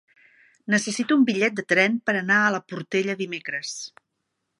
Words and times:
Necessito 0.73 1.17
un 1.19 1.25
bitllet 1.27 1.59
de 1.59 1.65
tren 1.73 1.99
per 2.09 2.15
anar 2.21 2.39
a 2.45 2.49
la 2.57 2.61
Portella 2.73 3.17
dimecres. 3.21 3.75